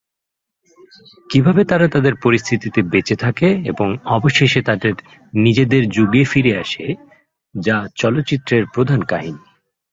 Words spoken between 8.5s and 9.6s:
প্রধান কাহিনী।